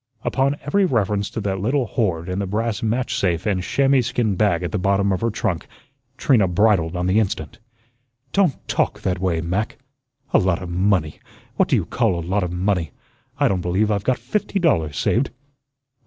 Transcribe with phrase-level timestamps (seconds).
[0.23, 4.33] Upon every reference to that little hoard in the brass match safe and chamois skin
[4.35, 5.67] bag at the bottom of her trunk,
[6.17, 7.59] Trina bridled on the instant.
[8.33, 9.77] "Don't TALK that way, Mac.
[10.33, 11.19] 'A lot of money.'
[11.55, 12.89] What do you call a lot of money?
[13.39, 15.29] I don't believe I've got fifty dollars saved."